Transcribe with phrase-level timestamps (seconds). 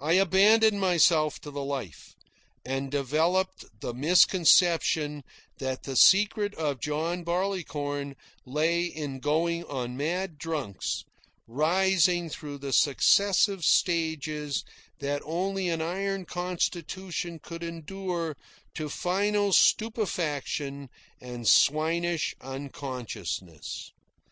[0.00, 2.16] I abandoned myself to the life,
[2.66, 5.22] and developed the misconception
[5.58, 11.04] that the secret of John Barleycorn lay in going on mad drunks,
[11.46, 14.64] rising through the successive stages
[14.98, 18.36] that only an iron constitution could endure
[18.74, 20.90] to final stupefaction
[21.20, 23.92] and swinish unconsciousness.